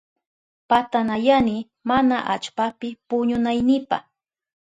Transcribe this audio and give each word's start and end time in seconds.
Patanayani 0.69 1.57
mana 1.89 2.17
allpapi 2.33 2.89
puñunaynipa. 3.07 3.97